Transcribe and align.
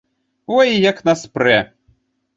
Ой, 0.55 0.69
як 0.89 1.05
нас 1.09 1.21
прэ! 1.37 1.59